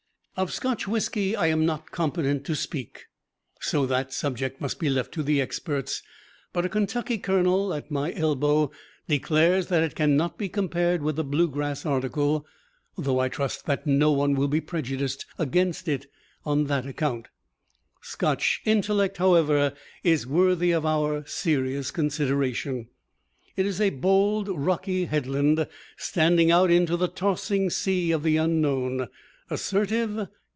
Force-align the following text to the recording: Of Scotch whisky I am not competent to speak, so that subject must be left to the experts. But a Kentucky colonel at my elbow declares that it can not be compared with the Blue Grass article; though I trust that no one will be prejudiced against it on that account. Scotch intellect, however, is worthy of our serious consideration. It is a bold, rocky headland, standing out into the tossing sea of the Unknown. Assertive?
Of 0.37 0.51
Scotch 0.53 0.87
whisky 0.87 1.35
I 1.35 1.47
am 1.47 1.67
not 1.67 1.91
competent 1.91 2.45
to 2.45 2.55
speak, 2.55 3.05
so 3.59 3.85
that 3.85 4.11
subject 4.11 4.59
must 4.59 4.79
be 4.79 4.89
left 4.89 5.13
to 5.15 5.21
the 5.21 5.39
experts. 5.39 6.01
But 6.51 6.65
a 6.65 6.69
Kentucky 6.69 7.19
colonel 7.19 7.75
at 7.75 7.91
my 7.91 8.11
elbow 8.13 8.71
declares 9.07 9.67
that 9.67 9.83
it 9.83 9.93
can 9.93 10.17
not 10.17 10.39
be 10.39 10.49
compared 10.49 11.03
with 11.03 11.17
the 11.17 11.23
Blue 11.23 11.47
Grass 11.47 11.85
article; 11.85 12.43
though 12.97 13.19
I 13.19 13.29
trust 13.29 13.67
that 13.67 13.85
no 13.85 14.11
one 14.13 14.33
will 14.33 14.47
be 14.47 14.61
prejudiced 14.61 15.27
against 15.37 15.87
it 15.87 16.07
on 16.43 16.63
that 16.63 16.87
account. 16.87 17.27
Scotch 18.01 18.61
intellect, 18.65 19.17
however, 19.17 19.73
is 20.03 20.25
worthy 20.25 20.71
of 20.71 20.87
our 20.87 21.23
serious 21.27 21.91
consideration. 21.91 22.87
It 23.55 23.67
is 23.67 23.79
a 23.79 23.91
bold, 23.91 24.47
rocky 24.47 25.05
headland, 25.05 25.67
standing 25.97 26.49
out 26.49 26.71
into 26.71 26.97
the 26.97 27.09
tossing 27.09 27.69
sea 27.69 28.11
of 28.11 28.23
the 28.23 28.37
Unknown. 28.37 29.07
Assertive? 29.51 30.29